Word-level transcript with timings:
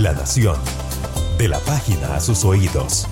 La 0.00 0.12
Nación. 0.12 0.56
De 1.38 1.46
la 1.46 1.60
página 1.60 2.16
a 2.16 2.20
sus 2.20 2.44
oídos. 2.44 3.06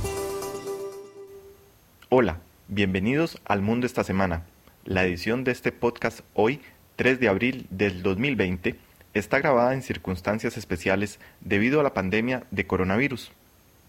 Hola, 2.08 2.40
bienvenidos 2.66 3.40
al 3.44 3.62
Mundo 3.62 3.86
esta 3.86 4.02
semana. 4.02 4.46
La 4.84 5.04
edición 5.04 5.44
de 5.44 5.52
este 5.52 5.70
podcast 5.70 6.22
hoy, 6.34 6.60
3 6.96 7.20
de 7.20 7.28
abril 7.28 7.66
del 7.70 8.02
2020, 8.02 8.74
está 9.14 9.38
grabada 9.38 9.74
en 9.74 9.82
circunstancias 9.82 10.56
especiales 10.56 11.20
debido 11.40 11.78
a 11.78 11.84
la 11.84 11.94
pandemia 11.94 12.46
de 12.50 12.66
coronavirus. 12.66 13.30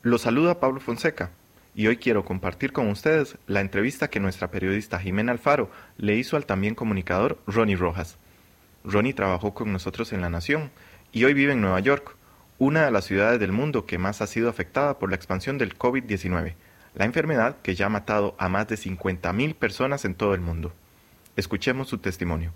Los 0.03 0.21
saluda 0.21 0.59
Pablo 0.59 0.79
Fonseca 0.79 1.31
y 1.73 1.87
hoy 1.87 1.97
quiero 1.97 2.23
compartir 2.23 2.73
con 2.73 2.89
ustedes 2.89 3.37
la 3.47 3.61
entrevista 3.61 4.11
que 4.11 4.19
nuestra 4.19 4.51
periodista 4.51 4.99
Jimena 4.99 5.31
Alfaro 5.31 5.71
le 5.97 6.15
hizo 6.15 6.37
al 6.37 6.45
también 6.45 6.75
comunicador 6.75 7.39
Ronnie 7.47 7.75
Rojas. 7.75 8.17
Ronnie 8.83 9.13
trabajó 9.13 9.55
con 9.55 9.73
nosotros 9.73 10.13
en 10.13 10.21
La 10.21 10.29
Nación 10.29 10.69
y 11.11 11.23
hoy 11.23 11.33
vive 11.33 11.53
en 11.53 11.61
Nueva 11.61 11.79
York, 11.79 12.17
una 12.63 12.85
de 12.85 12.91
las 12.91 13.03
ciudades 13.03 13.41
del 13.41 13.51
mundo 13.51 13.85
que 13.85 13.97
más 13.97 14.21
ha 14.21 14.27
sido 14.27 14.49
afectada 14.49 14.97
por 14.97 15.09
la 15.09 15.17
expansión 15.17 15.57
del 15.57 15.77
COVID-19, 15.77 16.53
la 16.95 17.05
enfermedad 17.05 17.57
que 17.61 17.75
ya 17.75 17.87
ha 17.87 17.89
matado 17.89 18.35
a 18.37 18.47
más 18.47 18.69
de 18.69 18.75
50.000 18.75 19.53
personas 19.55 20.05
en 20.05 20.15
todo 20.15 20.33
el 20.33 20.39
mundo. 20.39 20.71
Escuchemos 21.35 21.89
su 21.89 21.97
testimonio. 21.97 22.51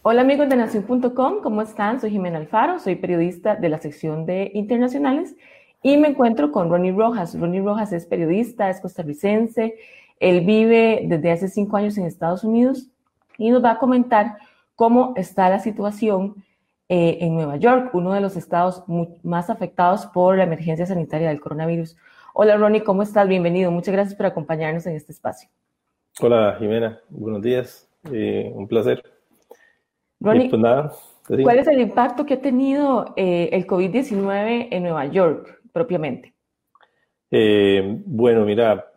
Hola 0.00 0.22
amigos 0.22 0.48
de 0.48 0.56
Nación.com, 0.56 1.42
¿cómo 1.42 1.60
están? 1.60 2.00
Soy 2.00 2.10
Jimena 2.10 2.38
Alfaro, 2.38 2.78
soy 2.78 2.96
periodista 2.96 3.54
de 3.54 3.68
la 3.68 3.78
sección 3.78 4.24
de 4.24 4.50
internacionales 4.54 5.36
y 5.82 5.98
me 5.98 6.08
encuentro 6.08 6.50
con 6.50 6.70
Ronnie 6.70 6.92
Rojas. 6.92 7.38
Ronnie 7.38 7.60
Rojas 7.60 7.92
es 7.92 8.06
periodista, 8.06 8.70
es 8.70 8.80
costarricense, 8.80 9.74
él 10.20 10.40
vive 10.46 11.02
desde 11.04 11.32
hace 11.32 11.48
cinco 11.48 11.76
años 11.76 11.98
en 11.98 12.06
Estados 12.06 12.44
Unidos 12.44 12.88
y 13.36 13.50
nos 13.50 13.62
va 13.62 13.72
a 13.72 13.78
comentar 13.78 14.38
cómo 14.74 15.12
está 15.16 15.50
la 15.50 15.58
situación 15.58 16.42
eh, 16.90 17.18
en 17.20 17.34
Nueva 17.34 17.56
York, 17.56 17.90
uno 17.92 18.14
de 18.14 18.22
los 18.22 18.34
estados 18.34 18.82
más 19.22 19.50
afectados 19.50 20.06
por 20.06 20.38
la 20.38 20.44
emergencia 20.44 20.86
sanitaria 20.86 21.28
del 21.28 21.38
coronavirus. 21.38 21.98
Hola 22.32 22.56
Ronnie, 22.56 22.82
¿cómo 22.82 23.02
estás? 23.02 23.28
Bienvenido. 23.28 23.70
Muchas 23.70 23.92
gracias 23.92 24.14
por 24.14 24.24
acompañarnos 24.24 24.86
en 24.86 24.96
este 24.96 25.12
espacio. 25.12 25.50
Hola 26.18 26.56
Jimena, 26.58 26.98
buenos 27.10 27.42
días. 27.42 27.86
Eh, 28.10 28.50
un 28.54 28.66
placer. 28.66 29.02
Ronnie, 30.18 30.48
pues 30.48 31.42
¿cuál 31.42 31.58
es 31.58 31.66
el 31.66 31.82
impacto 31.82 32.24
que 32.24 32.34
ha 32.34 32.40
tenido 32.40 33.12
eh, 33.16 33.50
el 33.52 33.66
COVID-19 33.66 34.68
en 34.70 34.82
Nueva 34.82 35.04
York 35.06 35.60
propiamente? 35.72 36.32
bueno, 37.30 38.46
mira, 38.46 38.90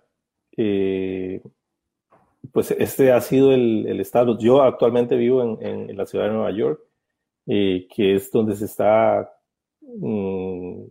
pues 2.53 2.71
este 2.71 3.11
ha 3.11 3.19
sido 3.19 3.51
el, 3.51 3.99
estado. 3.99 4.37
Yo 4.39 4.61
actualmente 4.61 5.17
vivo 5.17 5.59
en, 5.59 5.97
la 5.97 6.05
ciudad 6.05 6.27
de 6.27 6.31
Nueva 6.31 6.51
York 6.51 6.81
eh, 7.47 7.87
que 7.93 8.15
es 8.15 8.31
donde 8.31 8.55
se 8.55 8.65
está, 8.65 9.31
mm, 9.81 10.83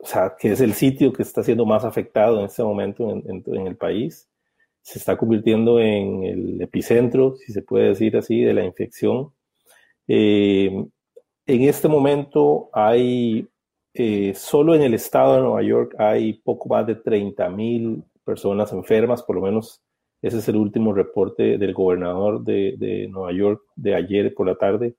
o 0.00 0.06
sea, 0.06 0.34
que 0.38 0.52
es 0.52 0.60
el 0.60 0.74
sitio 0.74 1.12
que 1.12 1.22
está 1.22 1.42
siendo 1.42 1.66
más 1.66 1.84
afectado 1.84 2.38
en 2.38 2.46
este 2.46 2.62
momento 2.62 3.10
en, 3.10 3.66
el 3.66 3.76
país. 3.76 4.28
Se 4.82 4.98
está 4.98 5.16
convirtiendo 5.16 5.80
en 5.80 6.24
el 6.24 6.62
epicentro, 6.62 7.36
si 7.36 7.52
se 7.52 7.62
puede 7.62 7.88
decir 7.88 8.16
así, 8.16 8.40
de 8.42 8.54
la 8.54 8.64
infección. 8.64 9.32
Eh, 10.08 10.70
en 11.46 11.62
este 11.62 11.88
momento 11.88 12.70
hay, 12.72 13.48
eh, 13.94 14.34
solo 14.34 14.74
en 14.74 14.82
el 14.82 14.94
estado 14.94 15.36
de 15.36 15.42
Nueva 15.42 15.62
York 15.62 15.94
hay 15.98 16.34
poco 16.34 16.68
más 16.68 16.86
de 16.86 16.96
30 16.96 17.48
mil 17.50 18.04
personas 18.24 18.72
enfermas, 18.72 19.22
por 19.22 19.36
lo 19.36 19.42
menos 19.42 19.82
ese 20.22 20.38
es 20.38 20.48
el 20.48 20.56
último 20.56 20.92
reporte 20.92 21.58
del 21.58 21.72
gobernador 21.74 22.42
de, 22.44 22.74
de 22.78 23.08
Nueva 23.08 23.32
York 23.32 23.62
de 23.74 23.94
ayer 23.94 24.34
por 24.34 24.46
la 24.46 24.56
tarde. 24.56 24.96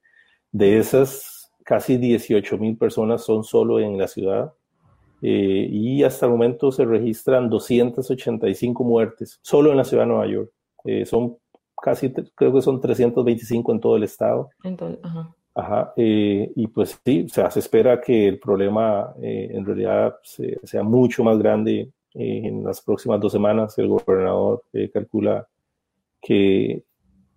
De 0.51 0.77
esas, 0.77 1.51
casi 1.63 1.97
18 1.97 2.57
mil 2.57 2.77
personas 2.77 3.23
son 3.23 3.43
solo 3.43 3.79
en 3.79 3.97
la 3.97 4.07
ciudad 4.07 4.53
eh, 5.21 5.67
y 5.69 6.03
hasta 6.03 6.25
el 6.25 6.31
momento 6.31 6.71
se 6.71 6.83
registran 6.83 7.49
285 7.49 8.83
muertes 8.83 9.39
solo 9.41 9.71
en 9.71 9.77
la 9.77 9.83
ciudad 9.83 10.03
de 10.03 10.09
Nueva 10.09 10.27
York. 10.27 10.51
Eh, 10.83 11.05
son 11.05 11.37
casi, 11.81 12.11
creo 12.11 12.53
que 12.53 12.61
son 12.61 12.81
325 12.81 13.71
en 13.71 13.79
todo 13.79 13.95
el 13.95 14.03
estado. 14.03 14.49
Entonces, 14.63 14.99
ajá. 15.03 15.35
Ajá, 15.53 15.93
eh, 15.97 16.49
y 16.55 16.67
pues 16.67 16.97
sí, 17.05 17.25
o 17.25 17.29
sea, 17.29 17.51
se 17.51 17.59
espera 17.59 17.99
que 17.99 18.25
el 18.25 18.39
problema 18.39 19.13
en 19.21 19.65
realidad 19.65 20.15
sea 20.23 20.81
mucho 20.81 21.25
más 21.25 21.37
grande 21.39 21.91
en 22.13 22.63
las 22.63 22.81
próximas 22.81 23.19
dos 23.19 23.33
semanas. 23.33 23.77
El 23.77 23.89
gobernador 23.89 24.63
calcula 24.93 25.45
que 26.21 26.85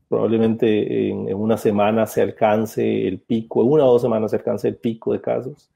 probablemente 0.09 1.09
en, 1.09 1.35
una 1.35 1.57
semana 1.57 2.07
se 2.07 2.23
alcance 2.23 3.07
el 3.07 3.21
pico, 3.21 3.63
en 3.63 3.71
una 3.71 3.85
o 3.85 3.93
dos 3.93 4.03
semanas 4.03 4.31
se 4.31 4.37
alcance 4.37 4.69
el 4.69 4.77
pico 4.77 5.13
de 5.13 5.21
casos. 5.21 5.71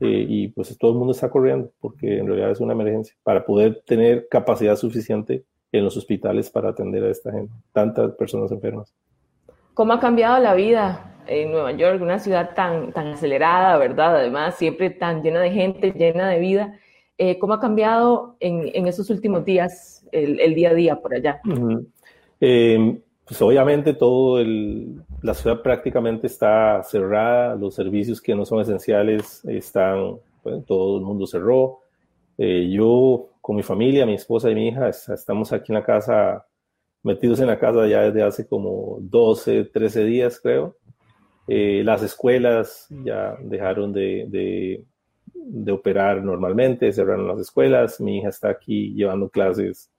Eh, 0.00 0.26
y 0.28 0.48
pues 0.48 0.76
todo 0.78 0.92
el 0.92 0.98
mundo 0.98 1.12
está 1.12 1.28
corriendo 1.28 1.72
porque 1.80 2.18
en 2.18 2.26
realidad 2.28 2.52
es 2.52 2.60
una 2.60 2.72
emergencia 2.72 3.16
para 3.24 3.44
poder 3.44 3.82
tener 3.84 4.28
capacidad 4.28 4.76
suficiente 4.76 5.42
en 5.72 5.84
los 5.84 5.96
hospitales 5.96 6.50
para 6.50 6.70
atender 6.70 7.02
a 7.02 7.10
esta 7.10 7.32
gente, 7.32 7.52
tantas 7.72 8.12
personas 8.12 8.52
enfermas. 8.52 8.94
¿Cómo 9.74 9.92
ha 9.92 10.00
cambiado 10.00 10.38
la 10.38 10.54
vida 10.54 11.16
en 11.26 11.50
Nueva 11.50 11.72
York, 11.72 12.00
una 12.00 12.18
ciudad 12.18 12.54
tan, 12.54 12.92
tan 12.92 13.08
acelerada, 13.08 13.76
verdad? 13.76 14.16
Además, 14.16 14.54
siempre 14.56 14.90
tan 14.90 15.22
llena 15.22 15.40
de 15.40 15.50
gente, 15.50 15.92
llena 15.92 16.28
de 16.28 16.38
vida. 16.38 16.78
Eh, 17.18 17.38
¿Cómo 17.38 17.54
ha 17.54 17.60
cambiado 17.60 18.36
en, 18.40 18.70
en 18.74 18.86
esos 18.86 19.10
últimos 19.10 19.44
días 19.44 20.06
el, 20.12 20.54
día 20.54 20.70
a 20.70 20.74
día 20.74 21.00
por 21.00 21.14
allá? 21.14 21.40
Pues 23.28 23.42
obviamente 23.42 23.92
todo 23.92 24.40
el, 24.40 25.02
la 25.20 25.34
ciudad 25.34 25.60
prácticamente 25.60 26.26
está 26.26 26.82
cerrada, 26.82 27.54
los 27.56 27.74
servicios 27.74 28.22
que 28.22 28.34
no 28.34 28.46
son 28.46 28.62
esenciales 28.62 29.44
están, 29.44 30.16
bueno, 30.42 30.62
todo 30.66 30.96
el 30.96 31.04
mundo 31.04 31.26
cerró. 31.26 31.80
Eh, 32.38 32.70
yo 32.70 33.28
con 33.42 33.56
mi 33.56 33.62
familia, 33.62 34.06
mi 34.06 34.14
esposa 34.14 34.50
y 34.50 34.54
mi 34.54 34.68
hija, 34.68 34.88
estamos 34.88 35.52
aquí 35.52 35.72
en 35.72 35.74
la 35.74 35.84
casa, 35.84 36.46
metidos 37.02 37.40
en 37.40 37.48
la 37.48 37.58
casa 37.58 37.86
ya 37.86 38.00
desde 38.00 38.22
hace 38.22 38.46
como 38.46 38.96
12, 39.02 39.64
13 39.64 40.04
días 40.04 40.40
creo. 40.40 40.76
Eh, 41.46 41.82
las 41.84 42.02
escuelas 42.02 42.86
ya 43.04 43.36
dejaron 43.42 43.92
de, 43.92 44.24
de, 44.28 44.84
de, 45.34 45.72
operar 45.72 46.22
normalmente, 46.22 46.92
cerraron 46.92 47.28
las 47.28 47.40
escuelas. 47.40 48.00
Mi 48.00 48.18
hija 48.18 48.30
está 48.30 48.48
aquí 48.48 48.94
llevando 48.94 49.28
clases 49.28 49.90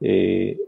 eh, 0.00 0.58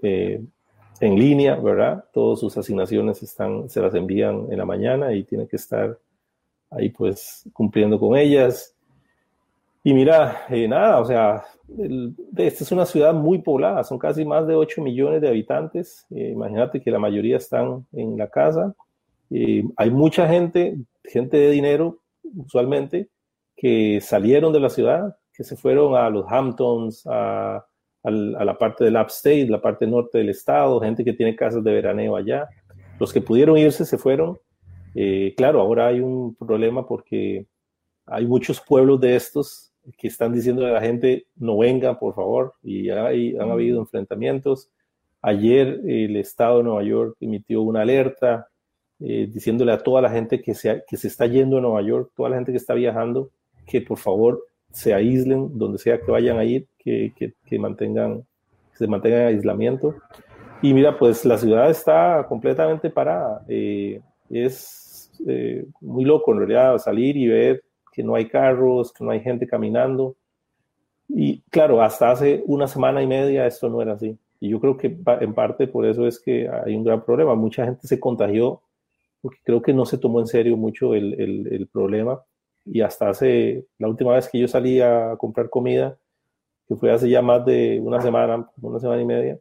en 1.02 1.18
línea, 1.18 1.56
¿verdad? 1.56 2.04
Todas 2.12 2.38
sus 2.38 2.56
asignaciones 2.56 3.20
están, 3.24 3.68
se 3.68 3.80
las 3.80 3.92
envían 3.94 4.46
en 4.50 4.56
la 4.56 4.64
mañana 4.64 5.12
y 5.12 5.24
tiene 5.24 5.48
que 5.48 5.56
estar 5.56 5.98
ahí 6.70 6.90
pues 6.90 7.48
cumpliendo 7.52 7.98
con 7.98 8.16
ellas. 8.16 8.72
Y 9.82 9.92
mira, 9.94 10.46
eh, 10.48 10.68
nada, 10.68 11.00
o 11.00 11.04
sea, 11.04 11.42
esta 12.36 12.64
es 12.64 12.70
una 12.70 12.86
ciudad 12.86 13.12
muy 13.14 13.38
poblada, 13.38 13.82
son 13.82 13.98
casi 13.98 14.24
más 14.24 14.46
de 14.46 14.54
8 14.54 14.80
millones 14.80 15.20
de 15.20 15.28
habitantes. 15.28 16.06
Eh, 16.10 16.30
imagínate 16.34 16.80
que 16.80 16.92
la 16.92 17.00
mayoría 17.00 17.38
están 17.38 17.84
en 17.92 18.16
la 18.16 18.28
casa. 18.28 18.72
Eh, 19.28 19.64
hay 19.76 19.90
mucha 19.90 20.28
gente, 20.28 20.76
gente 21.02 21.36
de 21.36 21.50
dinero, 21.50 21.98
usualmente, 22.36 23.08
que 23.56 24.00
salieron 24.00 24.52
de 24.52 24.60
la 24.60 24.70
ciudad, 24.70 25.16
que 25.34 25.42
se 25.42 25.56
fueron 25.56 25.96
a 25.96 26.08
los 26.10 26.30
Hamptons, 26.30 27.04
a, 27.06 27.66
a 28.04 28.10
la 28.44 28.58
parte 28.58 28.84
del 28.84 28.96
upstate, 28.96 29.46
la 29.46 29.60
parte 29.60 29.86
norte 29.86 30.18
del 30.18 30.30
estado, 30.30 30.80
gente 30.80 31.04
que 31.04 31.12
tiene 31.12 31.36
casas 31.36 31.62
de 31.62 31.72
veraneo 31.72 32.16
allá. 32.16 32.48
Los 32.98 33.12
que 33.12 33.20
pudieron 33.20 33.56
irse 33.56 33.84
se 33.84 33.98
fueron. 33.98 34.38
Eh, 34.94 35.34
claro, 35.36 35.60
ahora 35.60 35.86
hay 35.86 36.00
un 36.00 36.34
problema 36.34 36.86
porque 36.86 37.46
hay 38.06 38.26
muchos 38.26 38.60
pueblos 38.60 39.00
de 39.00 39.16
estos 39.16 39.72
que 39.96 40.08
están 40.08 40.32
diciendo 40.32 40.66
a 40.66 40.70
la 40.70 40.80
gente 40.80 41.26
no 41.36 41.58
venga, 41.58 41.98
por 41.98 42.14
favor, 42.14 42.54
y 42.62 42.90
hay, 42.90 43.36
han 43.36 43.50
habido 43.50 43.80
enfrentamientos. 43.80 44.70
Ayer 45.20 45.80
el 45.86 46.16
estado 46.16 46.58
de 46.58 46.64
Nueva 46.64 46.82
York 46.82 47.16
emitió 47.20 47.62
una 47.62 47.82
alerta 47.82 48.48
eh, 49.00 49.28
diciéndole 49.32 49.72
a 49.72 49.78
toda 49.78 50.00
la 50.00 50.10
gente 50.10 50.40
que 50.40 50.54
se, 50.54 50.82
que 50.86 50.96
se 50.96 51.08
está 51.08 51.26
yendo 51.26 51.58
a 51.58 51.60
Nueva 51.60 51.82
York, 51.82 52.12
toda 52.14 52.30
la 52.30 52.36
gente 52.36 52.52
que 52.52 52.58
está 52.58 52.74
viajando, 52.74 53.30
que 53.66 53.80
por 53.80 53.98
favor 53.98 54.44
se 54.72 54.94
aíslen 54.94 55.58
donde 55.58 55.78
sea 55.78 56.00
que 56.00 56.10
vayan 56.10 56.38
a 56.38 56.44
ir, 56.44 56.66
que, 56.78 57.12
que, 57.44 57.58
mantengan, 57.58 58.24
se 58.74 58.86
mantengan 58.86 59.22
en 59.22 59.26
aislamiento. 59.28 59.94
Y 60.62 60.74
mira, 60.74 60.98
pues 60.98 61.24
la 61.24 61.38
ciudad 61.38 61.70
está 61.70 62.26
completamente 62.28 62.90
parada. 62.90 63.44
Eh, 63.48 64.00
es 64.30 65.10
eh, 65.26 65.66
muy 65.80 66.04
loco 66.04 66.32
en 66.32 66.38
realidad 66.38 66.78
salir 66.78 67.16
y 67.16 67.28
ver 67.28 67.62
que 67.92 68.02
no 68.02 68.14
hay 68.14 68.28
carros, 68.28 68.92
que 68.92 69.04
no 69.04 69.10
hay 69.10 69.20
gente 69.20 69.46
caminando. 69.46 70.16
Y 71.08 71.42
claro, 71.50 71.82
hasta 71.82 72.10
hace 72.10 72.42
una 72.46 72.66
semana 72.66 73.02
y 73.02 73.06
media 73.06 73.46
esto 73.46 73.68
no 73.68 73.82
era 73.82 73.92
así. 73.92 74.16
Y 74.40 74.48
yo 74.48 74.60
creo 74.60 74.76
que 74.76 74.96
en 75.20 75.34
parte 75.34 75.68
por 75.68 75.84
eso 75.84 76.06
es 76.06 76.18
que 76.18 76.48
hay 76.48 76.74
un 76.74 76.84
gran 76.84 77.04
problema. 77.04 77.34
Mucha 77.34 77.64
gente 77.64 77.86
se 77.86 78.00
contagió 78.00 78.62
porque 79.20 79.38
creo 79.44 79.60
que 79.60 79.74
no 79.74 79.84
se 79.84 79.98
tomó 79.98 80.20
en 80.20 80.26
serio 80.26 80.56
mucho 80.56 80.94
el, 80.94 81.20
el, 81.20 81.46
el 81.52 81.66
problema 81.68 82.22
y 82.64 82.80
hasta 82.80 83.08
hace, 83.08 83.66
la 83.78 83.88
última 83.88 84.14
vez 84.14 84.28
que 84.28 84.38
yo 84.38 84.48
salí 84.48 84.80
a 84.80 85.16
comprar 85.16 85.50
comida, 85.50 85.98
que 86.68 86.76
fue 86.76 86.92
hace 86.92 87.08
ya 87.08 87.22
más 87.22 87.44
de 87.44 87.80
una 87.82 88.00
semana, 88.00 88.48
una 88.60 88.78
semana 88.78 89.02
y 89.02 89.04
media, 89.04 89.38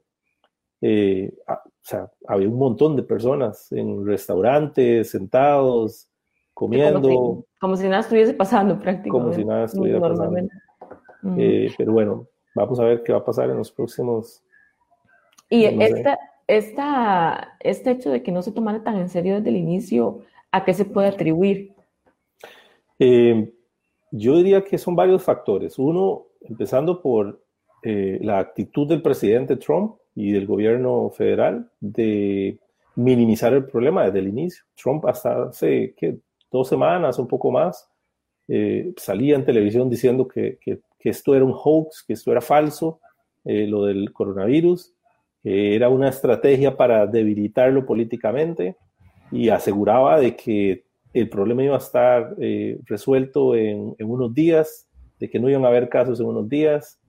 eh, 0.82 1.32
o 1.48 1.84
sea, 1.84 2.10
había 2.28 2.50
un 2.50 2.58
montón 2.58 2.96
de 2.96 3.04
personas 3.04 3.72
en 3.72 4.06
restaurantes, 4.06 5.12
sentados, 5.12 6.10
comiendo. 6.54 7.46
Como 7.60 7.76
si 7.76 7.88
nada 7.88 8.02
estuviese 8.02 8.34
pasando 8.34 8.80
prácticamente. 8.80 9.12
Como 9.12 9.34
si 9.34 9.46
nada 9.46 9.66
estuviera 9.66 10.00
pasando. 10.00 10.40
Eh, 11.38 11.72
pero 11.78 11.92
bueno, 11.92 12.28
vamos 12.56 12.80
a 12.80 12.84
ver 12.84 13.04
qué 13.04 13.14
va 13.14 13.20
a 13.20 13.26
pasar 13.26 13.50
en 13.50 13.58
los 13.58 13.72
próximos... 13.72 14.44
Y 15.50 15.66
esta, 15.66 16.18
esta, 16.48 17.58
este 17.60 17.92
hecho 17.92 18.10
de 18.10 18.24
que 18.24 18.32
no 18.32 18.42
se 18.42 18.54
tomara 18.54 18.84
tan 18.84 18.98
en 18.98 19.10
serio 19.10 19.36
desde 19.36 19.50
el 19.50 19.58
inicio, 19.58 20.22
¿a 20.52 20.64
qué 20.64 20.74
se 20.74 20.86
puede 20.86 21.10
atribuir? 21.10 21.71
Eh, 23.04 23.52
yo 24.12 24.38
diría 24.38 24.64
que 24.64 24.78
son 24.78 24.96
varios 24.96 25.24
factores. 25.24 25.80
Uno, 25.80 26.28
empezando 26.42 27.02
por 27.02 27.42
eh, 27.82 28.20
la 28.22 28.38
actitud 28.38 28.88
del 28.88 29.02
presidente 29.02 29.56
Trump 29.56 29.96
y 30.14 30.32
del 30.32 30.46
gobierno 30.46 31.10
federal 31.10 31.72
de 31.80 32.60
minimizar 32.96 33.54
el 33.54 33.66
problema 33.66 34.06
desde 34.06 34.20
el 34.20 34.28
inicio. 34.28 34.64
Trump 34.76 35.04
hasta 35.08 35.46
hace 35.46 35.96
¿qué? 35.98 36.20
dos 36.52 36.68
semanas, 36.68 37.18
un 37.18 37.28
poco 37.28 37.50
más, 37.50 37.90
eh, 38.48 38.94
salía 38.98 39.36
en 39.36 39.46
televisión 39.46 39.90
diciendo 39.90 40.28
que, 40.28 40.60
que, 40.62 40.80
esto 41.04 41.34
era 41.34 41.44
un 41.44 41.56
hoax, 41.56 42.04
que 42.06 42.14
esto 42.14 42.32
era 42.32 42.42
falso, 42.42 43.00
eh, 43.44 43.66
lo 43.66 43.86
del 43.86 44.14
coronavirus, 44.14 44.94
que 45.42 45.76
era 45.76 45.90
una 45.90 46.10
estrategia 46.10 46.78
para 46.78 47.08
debilitarlo 47.08 47.84
políticamente 47.84 48.78
y 49.32 49.50
aseguraba 49.50 50.20
de 50.20 50.36
que 50.36 50.84
el 51.14 51.30
problema 51.30 51.64
iba 51.64 51.76
a 51.76 51.80
estar 51.80 52.36
eh, 52.40 52.80
resuelto 52.86 53.56
en, 53.56 53.96
unos 54.00 54.34
días, 54.34 54.88
de 55.20 55.30
que 55.30 55.40
no 55.40 55.50
iban 55.50 55.66
a 55.66 55.68
haber 55.68 55.90
casos 55.90 56.20
en 56.20 56.26
unos 56.26 56.50
días. 56.50 57.00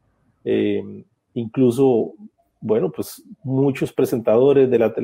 incluso 1.34 2.14
bueno, 2.62 2.92
pues 2.92 3.22
muchos 3.42 3.92
presentadores 3.92 4.70
de 4.70 4.78
la, 4.78 4.94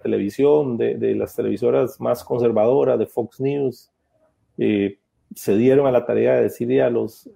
televisión, 0.00 0.76
de, 0.76 1.14
las 1.14 1.34
televisoras 1.34 1.98
más 1.98 2.22
conservadoras, 2.22 2.98
de 2.98 3.06
Fox 3.06 3.40
News, 3.40 3.90
eh, 4.58 4.98
se 5.34 5.56
dieron 5.56 5.86
a 5.86 5.90
la 5.90 6.04
tarea 6.04 6.34
de 6.34 6.42
decirle 6.42 6.82
a, 6.82 6.90
los, 6.90 7.28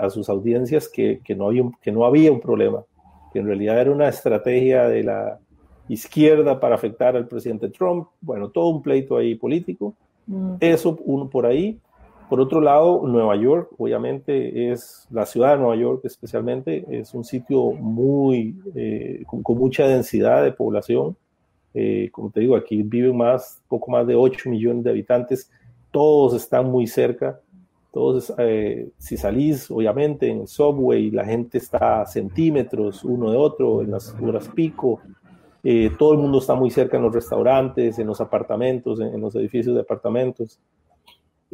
a 0.00 0.08
sus 0.08 0.28
audiencias 0.28 0.88
que, 0.88 1.20
no 1.36 1.48
había, 1.48 1.64
que 1.82 1.90
no 1.90 2.04
había 2.04 2.30
un 2.30 2.40
problema, 2.40 2.84
que 3.32 3.40
en 3.40 3.46
realidad 3.46 3.80
era 3.80 3.90
una 3.90 4.08
estrategia 4.08 4.88
de 4.88 5.02
la 5.02 5.40
izquierda 5.88 6.60
para 6.60 6.76
afectar 6.76 7.16
al 7.16 7.26
presidente 7.26 7.70
Trump. 7.70 8.06
Bueno, 8.20 8.50
todo 8.50 8.68
un 8.68 8.82
pleito 8.82 9.16
ahí 9.16 9.34
político. 9.34 9.96
Mm. 10.26 10.54
Eso 10.60 10.98
uno 11.04 11.28
por 11.28 11.46
ahí. 11.46 11.78
Por 12.28 12.40
otro 12.40 12.62
lado, 12.62 13.06
Nueva 13.06 13.36
York, 13.36 13.70
obviamente, 13.76 14.72
es 14.72 15.06
la 15.10 15.26
ciudad 15.26 15.52
de 15.52 15.58
Nueva 15.58 15.76
York 15.76 16.00
especialmente, 16.04 16.82
es 16.88 17.12
un 17.12 17.24
sitio 17.24 17.72
muy, 17.72 18.56
eh, 18.74 19.22
con, 19.26 19.42
mucha 19.58 19.86
densidad 19.86 20.42
de 20.42 20.52
población. 20.52 21.14
Eh, 21.74 22.08
como 22.10 22.30
te 22.30 22.40
digo, 22.40 22.56
aquí 22.56 22.82
viven 22.82 23.18
más, 23.18 23.60
poco 23.68 23.90
más 23.90 24.06
de 24.06 24.14
8 24.14 24.48
millones 24.48 24.84
de 24.84 24.90
habitantes, 24.90 25.50
todos 25.90 26.34
están 26.34 26.70
muy 26.70 26.86
cerca. 26.86 27.38
Todos, 27.92 28.32
eh, 28.38 28.88
si 28.96 29.18
salís, 29.18 29.70
obviamente, 29.70 30.26
en 30.28 30.40
el 30.40 30.48
subway, 30.48 31.10
la 31.10 31.26
gente 31.26 31.58
está 31.58 32.00
a 32.00 32.06
centímetros 32.06 33.04
uno 33.04 33.30
de 33.30 33.36
otro, 33.36 33.82
en 33.82 33.90
las 33.90 34.16
horas 34.22 34.48
pico. 34.48 35.02
Todo 35.98 36.12
el 36.12 36.18
mundo 36.18 36.38
está 36.38 36.54
muy 36.54 36.70
cerca 36.70 36.96
en 36.96 37.04
los 37.04 37.14
restaurantes, 37.14 37.98
en 37.98 38.06
los 38.08 38.20
apartamentos, 38.20 38.98
en 39.00 39.20
los 39.20 39.34
edificios 39.36 39.74
de 39.74 39.82
apartamentos. 39.82 40.60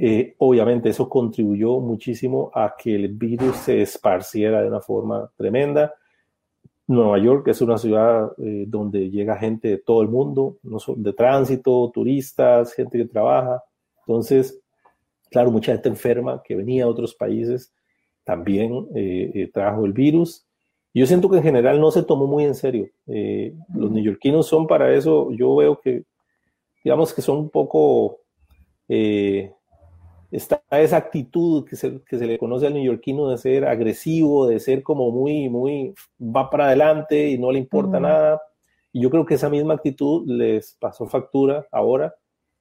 Eh, 0.01 0.37
obviamente 0.39 0.91
eso 0.91 1.09
contribuyó 1.09 1.81
muchísimo 1.81 2.53
a 2.55 2.77
que 2.79 2.95
el 2.95 3.09
virus 3.09 3.57
se 3.57 3.83
esparciera 3.83 4.63
de 4.63 4.69
una 4.69 4.81
forma 4.81 5.29
tremenda. 5.37 5.93
Nueva 6.87 7.19
York 7.19 7.49
es 7.49 7.61
una 7.61 7.77
ciudad 7.79 8.31
eh, 8.39 8.65
donde 8.69 9.11
llega 9.11 9.37
gente 9.37 9.67
de 9.67 9.79
todo 9.79 10.03
el 10.03 10.09
mundo, 10.09 10.59
no 10.63 10.79
de 10.97 11.13
tránsito, 11.13 11.91
turistas, 11.93 12.75
gente 12.75 12.97
que 12.97 13.07
trabaja. 13.07 13.65
Entonces, 14.07 14.63
claro, 15.31 15.51
mucha 15.51 15.73
gente 15.73 15.89
enferma 15.89 16.43
que 16.45 16.55
venía 16.55 16.85
de 16.85 16.91
otros 16.91 17.17
países 17.17 17.75
también 18.23 18.87
eh, 18.95 19.51
trajo 19.53 19.85
el 19.85 19.93
virus. 19.93 20.47
Yo 20.95 21.07
siento 21.07 21.29
que 21.29 21.37
en 21.37 21.43
general 21.43 21.81
no 21.81 21.91
se 21.91 22.03
tomó 22.03 22.27
muy 22.27 22.45
en 22.45 22.55
serio. 22.55 22.89
los 23.07 23.91
neoyorquinos 23.91 24.47
son 24.47 24.67
para 24.67 24.93
eso, 24.95 25.31
yo 25.33 25.55
veo 25.57 25.81
que, 25.81 26.05
digamos 26.83 27.13
que 27.13 27.23
son 27.23 27.39
un 27.39 27.51
poco 27.51 28.21
está 30.31 30.63
esa 30.71 30.97
actitud 30.97 31.65
que 31.65 31.77
se, 31.77 32.03
que 32.03 32.19
se, 32.19 32.27
le 32.27 32.39
conoce 32.39 32.67
al 32.67 32.75
neoyorquino 32.75 33.29
de 33.31 33.39
ser 33.39 33.65
agresivo, 33.65 34.47
de 34.47 34.61
ser 34.61 34.83
como 34.83 35.11
muy, 35.11 35.49
muy, 35.49 35.95
va 36.21 36.51
para 36.51 36.67
adelante 36.67 37.29
y 37.29 37.39
no 37.39 37.51
le 37.53 37.59
importa 37.59 38.01
nada. 38.01 38.41
Y 38.93 39.03
yo 39.03 39.11
creo 39.11 39.25
que 39.25 39.35
esa 39.35 39.49
misma 39.49 39.75
actitud 39.75 40.25
les 40.27 40.77
pasó 40.79 41.07
factura 41.07 41.67
ahora. 41.73 42.15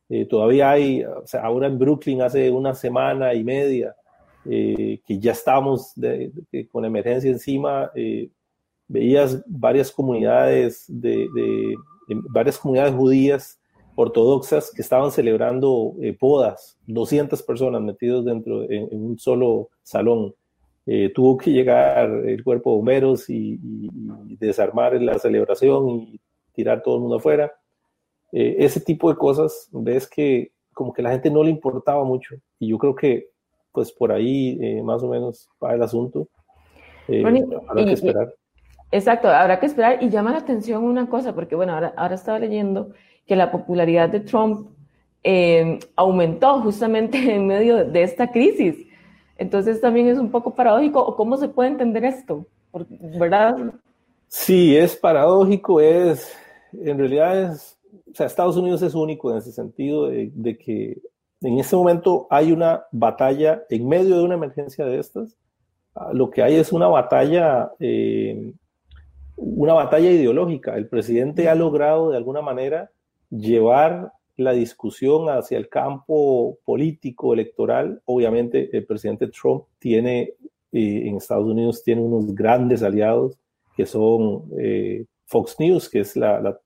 Eh, 0.09 0.25
todavía 0.25 0.71
hay, 0.71 1.03
o 1.03 1.27
sea, 1.27 1.43
ahora 1.43 1.67
en 1.67 1.77
Brooklyn 1.77 2.21
hace 2.21 2.49
una 2.51 2.73
semana 2.73 3.33
y 3.33 3.43
media 3.43 3.95
eh, 4.49 5.01
que 5.05 5.19
ya 5.19 5.31
estábamos 5.31 5.93
con 6.71 6.85
emergencia 6.85 7.29
encima, 7.29 7.91
eh, 7.95 8.29
veías 8.87 9.43
varias 9.47 9.91
comunidades 9.91 10.85
de, 10.87 11.27
de, 11.33 11.75
varias 12.29 12.57
comunidades 12.57 12.95
judías 12.95 13.59
ortodoxas 13.95 14.71
que 14.71 14.83
estaban 14.83 15.11
celebrando 15.11 15.95
eh, 16.01 16.15
bodas, 16.19 16.77
200 16.85 17.41
personas 17.41 17.81
metidos 17.81 18.23
dentro 18.25 18.69
en, 18.69 18.87
un 18.91 19.17
solo 19.17 19.69
salón. 19.81 20.35
Eh, 20.85 21.11
tuvo 21.13 21.35
que 21.35 21.51
llegar 21.51 22.07
el 22.09 22.43
cuerpo 22.43 22.69
de 22.71 22.75
bomberos 22.77 23.29
y, 23.29 23.59
desarmar 24.39 25.01
la 25.01 25.17
celebración 25.17 25.89
y 25.89 26.21
tirar 26.53 26.83
todo 26.83 26.95
el 26.95 27.01
mundo 27.01 27.15
afuera. 27.15 27.51
Eh, 28.31 28.57
ese 28.59 28.79
tipo 28.79 29.09
de 29.09 29.17
cosas, 29.17 29.67
ves 29.71 30.07
que 30.07 30.51
como 30.73 30.93
que 30.93 31.01
la 31.01 31.09
gente 31.09 31.31
no 31.31 31.43
le 31.43 31.49
importaba 31.49 32.03
mucho 32.03 32.35
y 32.59 32.67
yo 32.67 32.77
creo 32.77 32.93
que 32.93 33.29
pues 33.77 33.91
por 33.91 34.11
ahí 34.11 34.81
más 34.81 35.03
o 35.03 35.07
menos 35.07 35.47
va 35.63 35.75
el 35.75 35.83
asunto. 35.83 36.27
habrá 37.07 37.85
que 37.85 37.91
esperar. 37.91 38.33
exacto, 38.91 39.29
habrá 39.29 39.59
que 39.59 39.67
esperar 39.67 40.01
y 40.01 40.09
llama 40.09 40.31
la 40.31 40.39
atención 40.39 40.83
una 40.83 41.07
cosa, 41.07 41.35
porque 41.35 41.53
bueno, 41.53 41.73
ahora, 41.73 41.93
ahora 41.95 42.15
estaba 42.15 42.39
leyendo 42.39 42.89
que 43.27 43.35
la 43.35 43.51
popularidad 43.51 44.09
de 44.09 44.21
Trump 44.21 44.69
eh, 45.23 45.77
aumentó 45.95 46.59
justamente 46.61 47.35
en 47.35 47.45
medio 47.45 47.85
de 47.85 48.01
esta 48.01 48.31
crisis. 48.31 48.75
Entonces 49.37 49.79
también 49.79 50.07
es 50.07 50.17
un 50.17 50.31
poco 50.31 50.55
paradójico, 50.55 51.15
cómo 51.15 51.37
se 51.37 51.49
puede 51.49 51.69
entender 51.69 52.03
esto, 52.03 52.47
¿verdad? 53.19 53.73
Sí, 54.27 54.75
es 54.75 54.95
paradójico, 54.95 55.79
es, 55.79 56.35
en 56.73 56.97
realidad 56.97 57.51
es, 57.51 57.77
o 58.11 58.15
sea, 58.15 58.25
Estados 58.25 58.57
Unidos 58.57 58.81
es 58.81 58.95
único 58.95 59.29
en 59.29 59.37
ese 59.37 59.51
sentido 59.51 60.07
de, 60.07 60.57
que 60.57 60.99
en 61.41 61.59
este 61.59 61.75
momento 61.75 62.27
hay 62.29 62.51
una 62.51 62.85
batalla 62.91 63.63
en 63.69 63.87
medio 63.87 64.17
de 64.17 64.23
una 64.23 64.35
emergencia 64.35 64.85
de 64.85 64.99
estas, 64.99 65.37
ah, 65.95 66.11
lo 66.13 66.29
que 66.29 66.43
hay 66.43 66.55
es 66.55 66.71
una 66.71 66.87
batalla, 66.87 67.71
eh, 67.79 68.53
una 69.35 69.73
batalla 69.73 70.09
ideológica. 70.09 70.75
El 70.75 70.87
presidente 70.87 71.49
ha 71.49 71.55
logrado 71.55 72.11
de 72.11 72.17
alguna 72.17 72.41
manera 72.41 72.91
llevar 73.29 74.13
la 74.35 74.51
discusión 74.51 75.29
hacia 75.29 75.57
el 75.57 75.69
campo 75.69 76.57
político 76.63 77.33
electoral. 77.33 78.01
Obviamente 78.05 78.75
el 78.75 78.85
presidente 78.85 79.27
Trump 79.27 79.65
tiene 79.79 80.35
eh, 80.71 81.07
en 81.07 81.15
Estados 81.15 81.45
Unidos 81.45 81.81
tiene 81.83 82.01
unos 82.01 82.35
grandes 82.35 82.83
aliados 82.83 83.39
que 83.75 83.85
son 83.85 84.43
eh, 84.59 85.05
Fox 85.25 85.55
News, 85.59 85.89
que 85.89 86.01
es 86.01 86.15
la, 86.15 86.59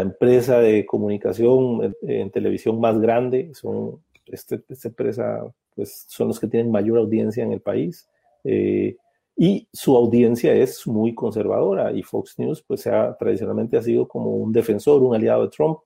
empresa 0.00 0.60
de 0.60 0.86
comunicación 0.86 1.94
en, 2.02 2.30
televisión 2.30 2.80
más 2.80 2.98
grande. 3.00 3.50
Son, 3.54 4.00
este, 4.26 4.62
esta 4.68 4.88
empresa 4.88 5.44
pues, 5.74 6.04
son 6.08 6.28
los 6.28 6.38
que 6.38 6.48
tienen 6.48 6.70
mayor 6.70 6.98
audiencia 6.98 7.42
en 7.42 7.52
el 7.52 7.60
país. 7.60 8.08
Eh, 8.44 8.96
y 9.36 9.66
su 9.72 9.96
audiencia 9.96 10.52
es 10.54 10.86
muy 10.86 11.14
conservadora 11.14 11.92
y 11.92 12.02
Fox 12.02 12.38
News 12.38 12.62
pues 12.62 12.86
ha, 12.86 13.16
tradicionalmente 13.16 13.76
ha 13.76 13.82
sido 13.82 14.06
como 14.06 14.36
un 14.36 14.52
defensor, 14.52 15.02
un 15.02 15.14
aliado 15.14 15.44
de 15.44 15.48
Trump 15.48 15.78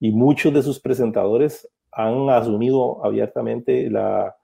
y 0.00 0.10
muchos 0.10 0.52
de 0.52 0.62
sus 0.62 0.80
presentadores 0.80 1.68
han 1.92 2.28
asumido 2.28 3.04
abiertamente 3.04 3.88
la, 3.88 4.34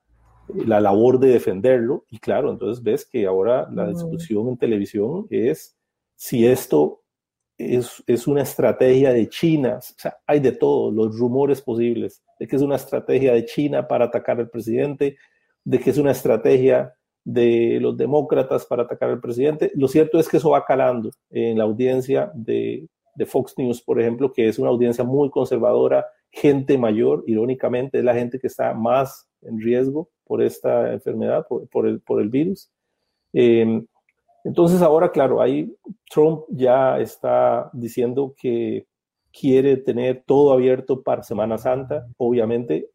la 0.54 0.80
labor 0.80 1.18
de 1.18 1.28
defenderlo 1.28 2.04
y 2.10 2.18
claro, 2.18 2.50
entonces 2.50 2.82
ves 2.82 3.04
que 3.04 3.26
ahora 3.26 3.68
la 3.72 3.88
discusión 3.88 4.48
en 4.48 4.56
televisión 4.56 5.26
es 5.30 5.76
si 6.14 6.46
esto 6.46 7.02
es, 7.58 8.02
es, 8.06 8.26
una 8.26 8.42
estrategia 8.42 9.12
de 9.12 9.28
China, 9.28 9.78
o 9.78 10.00
sea, 10.00 10.16
hay 10.26 10.40
de 10.40 10.52
todo, 10.52 10.90
los 10.90 11.18
rumores 11.18 11.60
posibles, 11.60 12.22
de 12.38 12.46
que 12.46 12.56
es 12.56 12.62
una 12.62 12.76
estrategia 12.76 13.34
de 13.34 13.44
China 13.44 13.86
para 13.86 14.06
atacar 14.06 14.38
al 14.38 14.48
presidente, 14.48 15.16
de 15.64 15.78
que 15.80 15.90
es 15.90 15.98
una 15.98 16.12
estrategia 16.12 16.94
de 17.24 17.78
los 17.80 17.94
demócratas 17.96 18.64
para 18.64 18.84
atacar 18.84 19.10
al 19.10 19.20
presidente. 19.20 19.70
Lo 19.74 19.86
cierto 19.86 20.18
es 20.18 20.28
que 20.28 20.38
eso 20.38 20.50
va 20.50 20.64
calando 20.64 21.10
en 21.28 21.58
la 21.58 21.64
audiencia 21.64 22.30
de, 22.34 22.88
Fox 23.26 23.54
News, 23.58 23.82
por 23.82 24.00
ejemplo, 24.00 24.32
que 24.32 24.48
es 24.48 24.58
una 24.58 24.70
audiencia 24.70 25.02
muy 25.02 25.28
conservadora, 25.28 26.06
gente 26.30 26.78
mayor, 26.78 27.24
irónicamente, 27.26 27.98
es 27.98 28.04
la 28.04 28.14
gente 28.14 28.38
que 28.38 28.46
está 28.46 28.72
más 28.72 29.28
en 29.42 29.60
riesgo 29.60 30.08
por 30.24 30.40
esta 30.40 30.92
enfermedad, 30.92 31.44
por, 31.48 31.86
el, 31.86 32.00
por 32.00 32.22
el, 32.22 32.28
virus. 32.28 32.70
Em, 33.32 33.84
entonces 34.48 34.80
ahora, 34.80 35.12
claro, 35.12 35.42
ahí 35.42 35.76
Trump 36.08 36.44
ya 36.48 36.98
está 37.00 37.68
diciendo 37.74 38.34
que 38.34 38.86
quiere 39.30 39.76
tener 39.76 40.24
todo 40.26 40.54
abierto 40.54 41.02
para 41.02 41.22
Semana 41.22 41.58
Santa, 41.58 42.08
obviamente 42.16 42.88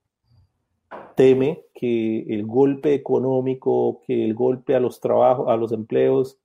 teme 1.15 1.65
que 1.75 2.21
el 2.21 2.47
golpe 2.47 2.95
económico, 2.95 4.01
que 4.07 4.25
el 4.25 4.33
golpe 4.33 4.73
a 4.73 4.79
los 4.79 4.99
trabajos, 4.99 5.47
a 5.47 5.55
los 5.55 5.71
empleos, 5.71 6.39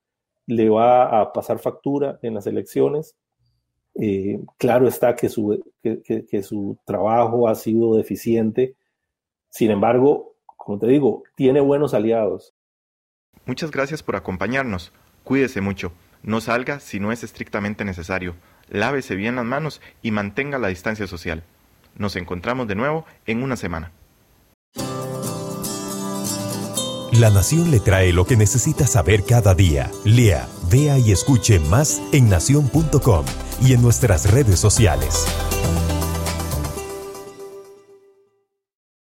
le 0.46 0.68
va 0.68 1.22
a 1.22 1.32
pasar 1.32 1.58
factura 1.58 2.18
en 2.20 2.34
las 2.34 2.46
elecciones. 2.46 3.16
Eh, 3.94 4.38
claro 4.58 4.86
está 4.86 5.16
que 5.16 5.30
su, 5.30 5.58
que 5.82 6.42
su 6.42 6.76
trabajo 6.84 7.48
ha 7.48 7.54
sido 7.54 7.94
deficiente. 7.94 8.76
Sin 9.48 9.70
embargo, 9.70 10.34
como 10.44 10.78
te 10.78 10.86
digo, 10.86 11.22
tiene 11.34 11.62
buenos 11.62 11.94
aliados. 11.94 12.54
Muchas 13.48 13.70
gracias 13.70 14.02
por 14.02 14.14
acompañarnos. 14.14 14.92
Cuídese 15.24 15.62
mucho. 15.62 15.90
No 16.22 16.42
salga 16.42 16.80
si 16.80 17.00
no 17.00 17.12
es 17.12 17.24
estrictamente 17.24 17.82
necesario. 17.82 18.34
Lávese 18.68 19.16
bien 19.16 19.36
las 19.36 19.46
manos 19.46 19.80
y 20.02 20.10
mantenga 20.10 20.58
la 20.58 20.68
distancia 20.68 21.06
social. 21.06 21.42
Nos 21.96 22.14
encontramos 22.16 22.68
de 22.68 22.74
nuevo 22.74 23.06
en 23.24 23.42
una 23.42 23.56
semana. 23.56 23.90
La 27.10 27.30
Nación 27.30 27.70
le 27.70 27.80
trae 27.80 28.12
lo 28.12 28.26
que 28.26 28.36
necesita 28.36 28.86
saber 28.86 29.24
cada 29.24 29.54
día. 29.54 29.90
Lea, 30.04 30.46
vea 30.70 30.98
y 30.98 31.10
escuche 31.10 31.58
más 31.58 32.02
en 32.12 32.28
nación.com 32.28 33.24
y 33.62 33.72
en 33.72 33.80
nuestras 33.80 34.30
redes 34.30 34.60
sociales. 34.60 35.26